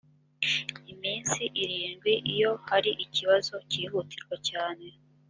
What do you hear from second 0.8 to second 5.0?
iminsi irindwi iyo hari ikibazo cyihutirwa cyane.